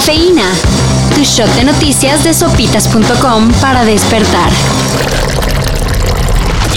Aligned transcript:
Cafeína. 0.00 0.50
Tu 1.14 1.24
shot 1.24 1.54
de 1.56 1.64
noticias 1.64 2.24
de 2.24 2.32
sopitas.com 2.32 3.52
para 3.60 3.84
despertar. 3.84 4.50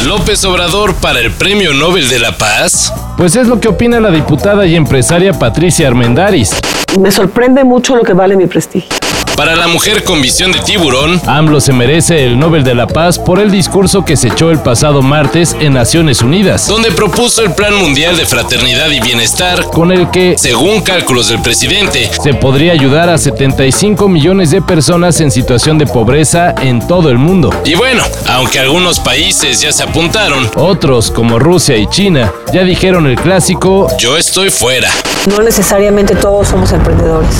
López 0.06 0.44
Obrador 0.44 0.94
para 0.96 1.22
el 1.22 1.31
Premio 1.31 1.74
Nobel 1.74 2.10
de 2.10 2.20
la 2.20 2.38
Paz. 2.38 2.94
Pues 3.15 3.38
es 3.38 3.47
lo 3.47 3.62
que 3.62 3.70
opina 3.70 4.01
la 4.01 4.12
diputada 4.12 4.65
y 4.65 4.76
empresaria 4.76 5.31
Patricia 5.31 5.88
Armendaris. 5.88 6.51
Me 6.99 7.13
sorprende 7.13 7.63
mucho 7.63 7.96
lo 7.96 8.04
que 8.04 8.12
vale 8.12 8.36
mi 8.36 8.46
prestigio. 8.46 8.90
Para 9.36 9.56
la 9.56 9.68
mujer 9.68 10.04
con 10.04 10.22
visión 10.22 10.52
de 10.52 10.60
tiburón, 10.60 11.20
AMLO 11.26 11.60
se 11.60 11.74
merece 11.74 12.24
el 12.24 12.38
Nobel 12.38 12.63
de 12.63 12.76
la 12.76 12.86
Paz 12.86 13.18
por 13.18 13.40
el 13.40 13.49
discurso 13.49 14.06
que 14.06 14.16
se 14.16 14.28
echó 14.28 14.52
el 14.52 14.60
pasado 14.60 15.02
martes 15.02 15.58
en 15.60 15.74
Naciones 15.74 16.22
Unidas, 16.22 16.67
donde 16.67 16.91
propuso 16.91 17.41
el 17.41 17.52
Plan 17.54 17.73
Mundial 17.73 18.16
de 18.16 18.27
Fraternidad 18.27 18.91
y 18.91 18.99
Bienestar, 18.99 19.66
con 19.66 19.91
el 19.91 20.12
que, 20.12 20.35
según 20.38 20.81
cálculos 20.81 21.30
del 21.30 21.41
presidente, 21.41 22.12
se 22.21 22.35
podría 22.35 22.73
ayudar 22.73 23.09
a 23.09 23.17
75 23.17 24.07
millones 24.07 24.52
de 24.52 24.62
personas 24.62 25.20
en 25.20 25.31
situación 25.31 25.79
de 25.79 25.88
pobreza 25.88 26.54
en 26.62 26.88
todo 26.88 27.09
el 27.09 27.18
mundo. 27.18 27.49
Y 27.65 27.73
bueno, 27.73 28.04
aunque 28.27 28.59
algunos 28.59 28.99
países 28.99 29.62
ya 29.62 29.71
se 29.71 29.81
apuntaron, 29.81 30.48
otros 30.55 31.09
como 31.09 31.40
Rusia 31.40 31.76
y 31.76 31.88
China 31.88 32.31
ya 32.54 32.63
dijeron 32.63 33.07
el 33.07 33.15
clásico, 33.15 33.88
yo 33.98 34.15
estoy 34.15 34.52
fuera. 34.52 34.91
No 35.27 35.41
necesariamente 35.41 36.15
todos 36.15 36.49
somos 36.49 36.71
emprendedores. 36.71 37.31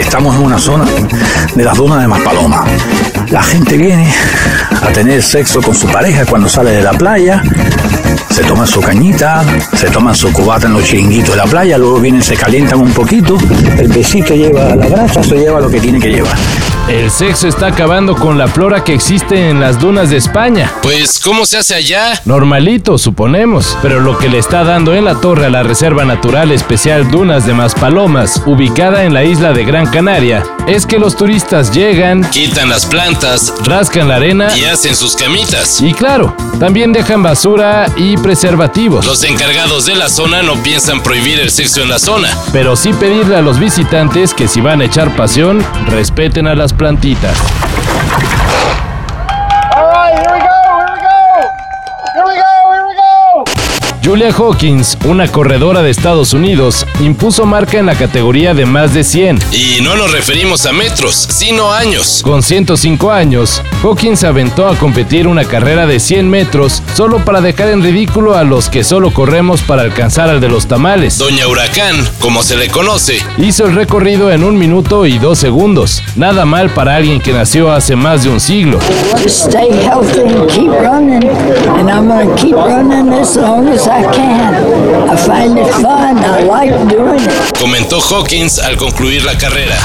Estamos 0.00 0.34
en 0.34 0.42
una 0.42 0.58
zona 0.58 0.84
de 1.54 1.64
las 1.64 1.76
dunas 1.76 2.00
de 2.00 2.08
Maspaloma. 2.08 2.64
La 3.30 3.42
gente 3.42 3.76
viene 3.76 4.12
a 4.82 4.88
tener 4.92 5.22
sexo 5.22 5.62
con 5.62 5.74
su 5.74 5.86
pareja 5.86 6.24
cuando 6.26 6.48
sale 6.48 6.72
de 6.72 6.82
la 6.82 6.92
playa, 6.92 7.42
se 8.30 8.42
toman 8.42 8.66
su 8.66 8.80
cañita, 8.80 9.44
se 9.74 9.88
toman 9.88 10.14
su 10.14 10.32
cubata 10.32 10.66
en 10.66 10.72
los 10.72 10.84
chiringuitos 10.84 11.30
de 11.30 11.36
la 11.36 11.44
playa, 11.44 11.78
luego 11.78 12.00
vienen, 12.00 12.22
se 12.22 12.34
calientan 12.34 12.80
un 12.80 12.92
poquito, 12.92 13.36
el 13.78 13.88
besito 13.88 14.34
lleva 14.34 14.74
la 14.74 14.88
brasa, 14.88 15.22
se 15.22 15.36
lleva 15.36 15.60
lo 15.60 15.70
que 15.70 15.80
tiene 15.80 16.00
que 16.00 16.08
llevar. 16.08 16.36
El 16.90 17.08
sexo 17.08 17.46
está 17.46 17.68
acabando 17.68 18.16
con 18.16 18.36
la 18.36 18.48
flora 18.48 18.82
que 18.82 18.92
existe 18.92 19.48
en 19.48 19.60
las 19.60 19.78
dunas 19.78 20.10
de 20.10 20.16
España. 20.16 20.72
Pues, 20.82 21.20
¿cómo 21.20 21.46
se 21.46 21.58
hace 21.58 21.76
allá? 21.76 22.20
Normalito, 22.24 22.98
suponemos. 22.98 23.78
Pero 23.80 24.00
lo 24.00 24.18
que 24.18 24.28
le 24.28 24.38
está 24.38 24.64
dando 24.64 24.92
en 24.96 25.04
la 25.04 25.14
torre 25.20 25.46
a 25.46 25.50
la 25.50 25.62
Reserva 25.62 26.04
Natural 26.04 26.50
Especial 26.50 27.08
Dunas 27.08 27.46
de 27.46 27.54
Maspalomas, 27.54 28.42
ubicada 28.44 29.04
en 29.04 29.14
la 29.14 29.22
isla 29.22 29.52
de 29.52 29.64
Gran 29.64 29.86
Canaria, 29.86 30.42
es 30.66 30.84
que 30.84 30.98
los 30.98 31.14
turistas 31.14 31.72
llegan, 31.72 32.28
quitan 32.30 32.68
las 32.68 32.86
plantas, 32.86 33.54
rascan 33.64 34.08
la 34.08 34.16
arena 34.16 34.48
y 34.56 34.64
hacen 34.64 34.96
sus 34.96 35.14
camitas. 35.14 35.80
Y 35.80 35.92
claro, 35.92 36.34
también 36.58 36.92
dejan 36.92 37.22
basura 37.22 37.86
y 37.96 38.16
preservativos. 38.16 39.06
Los 39.06 39.22
encargados 39.22 39.86
de 39.86 39.94
la 39.94 40.08
zona 40.08 40.42
no 40.42 40.60
piensan 40.64 41.04
prohibir 41.04 41.38
el 41.38 41.52
sexo 41.52 41.82
en 41.82 41.88
la 41.88 42.00
zona, 42.00 42.36
pero 42.52 42.74
sí 42.74 42.92
pedirle 42.92 43.36
a 43.36 43.42
los 43.42 43.60
visitantes 43.60 44.34
que 44.34 44.48
si 44.48 44.60
van 44.60 44.80
a 44.80 44.86
echar 44.86 45.14
pasión, 45.14 45.64
respeten 45.86 46.48
a 46.48 46.56
las 46.56 46.72
plantitas. 46.80 47.36
Julia 54.10 54.34
Hawkins, 54.36 54.98
una 55.04 55.28
corredora 55.28 55.82
de 55.82 55.90
Estados 55.90 56.32
Unidos, 56.32 56.84
impuso 56.98 57.46
marca 57.46 57.78
en 57.78 57.86
la 57.86 57.94
categoría 57.94 58.54
de 58.54 58.66
más 58.66 58.92
de 58.92 59.04
100. 59.04 59.38
Y 59.52 59.82
no 59.82 59.94
nos 59.94 60.10
referimos 60.10 60.66
a 60.66 60.72
metros, 60.72 61.14
sino 61.14 61.72
años. 61.72 62.20
Con 62.24 62.42
105 62.42 63.12
años, 63.12 63.62
Hawkins 63.84 64.24
aventó 64.24 64.66
a 64.66 64.74
competir 64.74 65.28
una 65.28 65.44
carrera 65.44 65.86
de 65.86 66.00
100 66.00 66.28
metros 66.28 66.82
solo 66.96 67.24
para 67.24 67.40
dejar 67.40 67.68
en 67.68 67.84
ridículo 67.84 68.34
a 68.34 68.42
los 68.42 68.68
que 68.68 68.82
solo 68.82 69.14
corremos 69.14 69.62
para 69.62 69.82
alcanzar 69.82 70.28
al 70.28 70.40
de 70.40 70.48
los 70.48 70.66
tamales. 70.66 71.16
Doña 71.16 71.46
Huracán, 71.46 71.94
como 72.18 72.42
se 72.42 72.56
le 72.56 72.68
conoce, 72.68 73.24
hizo 73.38 73.66
el 73.66 73.76
recorrido 73.76 74.32
en 74.32 74.42
un 74.42 74.58
minuto 74.58 75.06
y 75.06 75.20
dos 75.20 75.38
segundos. 75.38 76.02
Nada 76.16 76.44
mal 76.44 76.70
para 76.70 76.96
alguien 76.96 77.20
que 77.20 77.32
nació 77.32 77.70
hace 77.70 77.94
más 77.94 78.24
de 78.24 78.30
un 78.30 78.40
siglo. 78.40 78.80
Comentó 87.58 88.00
Hawkins 88.00 88.58
al 88.58 88.76
concluir 88.76 89.24
la 89.24 89.36
carrera. 89.36 89.76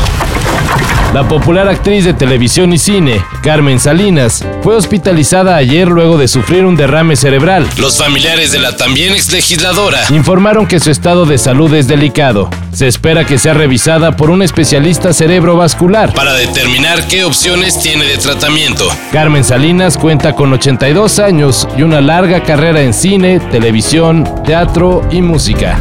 La 1.13 1.27
popular 1.27 1.67
actriz 1.69 2.03
de 2.03 2.13
televisión 2.13 2.73
y 2.73 2.77
cine, 2.77 3.23
Carmen 3.41 3.79
Salinas, 3.79 4.43
fue 4.61 4.75
hospitalizada 4.75 5.55
ayer 5.55 5.87
luego 5.87 6.17
de 6.17 6.27
sufrir 6.27 6.65
un 6.65 6.75
derrame 6.75 7.15
cerebral. 7.15 7.67
Los 7.77 7.97
familiares 7.97 8.51
de 8.51 8.59
la 8.59 8.75
también 8.75 9.13
ex 9.13 9.31
legisladora 9.31 10.01
informaron 10.09 10.67
que 10.67 10.79
su 10.79 10.91
estado 10.91 11.25
de 11.25 11.37
salud 11.37 11.73
es 11.73 11.87
delicado. 11.87 12.49
Se 12.75 12.89
espera 12.89 13.25
que 13.25 13.37
sea 13.37 13.53
revisada 13.53 14.17
por 14.17 14.29
un 14.29 14.41
especialista 14.41 15.13
cerebrovascular 15.13 16.13
para 16.13 16.33
determinar 16.33 17.07
qué 17.07 17.23
opciones 17.23 17.79
tiene 17.79 18.03
de 18.03 18.17
tratamiento. 18.17 18.89
Carmen 19.13 19.45
Salinas 19.45 19.97
cuenta 19.97 20.33
con 20.33 20.51
82 20.51 21.19
años 21.19 21.69
y 21.77 21.83
una 21.83 22.01
larga 22.01 22.43
carrera 22.43 22.81
en 22.81 22.93
cine, 22.93 23.39
televisión, 23.39 24.29
teatro 24.43 25.07
y 25.09 25.21
música. 25.21 25.79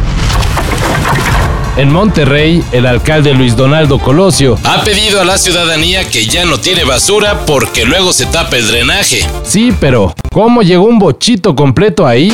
En 1.77 1.91
Monterrey, 1.91 2.63
el 2.71 2.85
alcalde 2.85 3.33
Luis 3.33 3.57
Donaldo 3.57 3.99
Colosio 3.99 4.57
ha 4.63 4.81
pedido 4.85 5.19
a 5.19 5.25
la 5.25 5.37
ciudadanía 5.37 6.07
que 6.07 6.25
ya 6.25 6.45
no 6.45 6.57
tiene 6.57 6.85
basura 6.85 7.45
porque 7.45 7.83
luego 7.83 8.13
se 8.13 8.25
tapa 8.27 8.55
el 8.55 8.65
drenaje. 8.65 9.27
Sí, 9.43 9.73
pero 9.77 10.15
¿cómo 10.31 10.61
llegó 10.61 10.85
un 10.85 10.99
bochito 10.99 11.53
completo 11.53 12.07
ahí? 12.07 12.29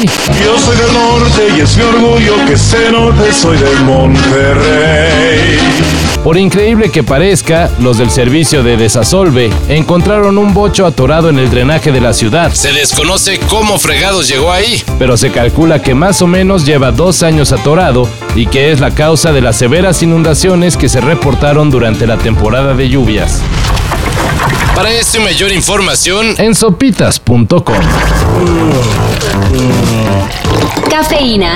Yo 0.46 0.60
soy 0.60 0.78
del 0.78 0.94
norte 0.94 1.54
y 1.58 1.62
es 1.62 1.76
mi 1.76 1.82
orgullo 1.84 2.36
que 2.46 2.56
se 2.56 2.92
note, 2.92 3.34
soy 3.34 3.58
de 3.58 3.76
Monterrey. 3.80 5.51
Por 6.24 6.38
increíble 6.38 6.92
que 6.92 7.04
parezca, 7.04 7.72
los 7.80 7.98
del 7.98 8.12
servicio 8.12 8.62
de 8.62 8.78
desasolve 8.78 9.50
encontraron 9.68 10.38
un 10.38 10.54
bocho 10.54 10.86
atorado 10.86 11.30
en 11.30 11.40
el 11.40 11.50
drenaje 11.50 11.92
de 11.92 12.00
la 12.00 12.14
ciudad. 12.14 12.54
Se 12.54 12.72
desconoce 12.74 13.40
cómo 13.50 13.80
fregados 13.80 14.28
llegó 14.28 14.52
ahí, 14.52 14.84
pero 15.00 15.18
se 15.18 15.32
calcula 15.32 15.82
que 15.82 15.96
más 15.96 16.22
o 16.22 16.28
menos 16.28 16.64
lleva 16.64 16.92
dos 16.92 17.24
años 17.24 17.52
atorado 17.52 18.08
y 18.36 18.46
que 18.46 18.72
es 18.72 18.80
la 18.80 18.92
causa 18.92 19.32
de 19.32 19.42
las 19.42 19.58
severas 19.58 20.04
inundaciones 20.04 20.78
que 20.78 20.90
se 20.90 21.02
reportaron 21.02 21.72
durante 21.72 22.06
la 22.06 22.18
temporada 22.18 22.76
de 22.76 22.88
lluvias. 22.88 23.42
Para 24.76 24.92
esto 24.92 25.18
y 25.18 25.22
mayor 25.22 25.52
información 25.52 26.36
en 26.38 26.54
sopitas.com. 26.54 27.76
Cafeína. 30.88 31.56